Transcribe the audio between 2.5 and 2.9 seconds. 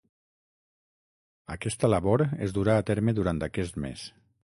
durà a